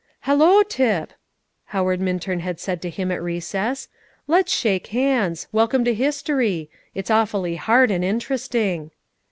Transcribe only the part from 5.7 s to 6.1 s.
to